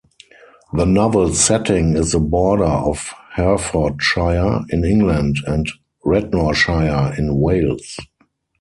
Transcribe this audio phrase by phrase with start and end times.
[0.73, 5.69] The novel's setting is the border of Herefordshire, in England, and
[6.03, 7.97] Radnorshire, in Wales.